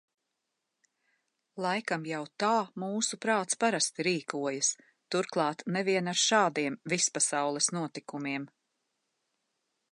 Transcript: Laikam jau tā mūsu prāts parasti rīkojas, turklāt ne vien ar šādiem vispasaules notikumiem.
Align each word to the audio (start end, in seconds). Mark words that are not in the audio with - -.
Laikam 1.65 2.07
jau 2.11 2.21
tā 2.43 2.49
mūsu 2.85 3.19
prāts 3.25 3.59
parasti 3.65 4.07
rīkojas, 4.09 4.71
turklāt 5.15 5.63
ne 5.77 5.87
vien 5.91 6.13
ar 6.15 6.21
šādiem 6.25 6.81
vispasaules 6.95 7.73
notikumiem. 7.79 8.49